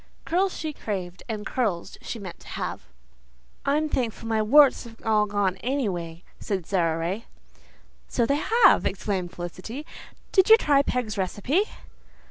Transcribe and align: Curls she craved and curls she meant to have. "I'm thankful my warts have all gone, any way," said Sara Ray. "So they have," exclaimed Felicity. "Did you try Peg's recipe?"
Curls 0.25 0.57
she 0.57 0.73
craved 0.73 1.21
and 1.29 1.45
curls 1.45 1.99
she 2.01 2.17
meant 2.17 2.39
to 2.39 2.47
have. 2.47 2.87
"I'm 3.67 3.87
thankful 3.87 4.27
my 4.27 4.41
warts 4.41 4.85
have 4.85 4.95
all 5.05 5.27
gone, 5.27 5.57
any 5.57 5.87
way," 5.87 6.23
said 6.39 6.65
Sara 6.65 6.97
Ray. 6.97 7.25
"So 8.07 8.25
they 8.25 8.41
have," 8.65 8.87
exclaimed 8.87 9.29
Felicity. 9.31 9.85
"Did 10.31 10.49
you 10.49 10.57
try 10.57 10.81
Peg's 10.81 11.19
recipe?" 11.19 11.65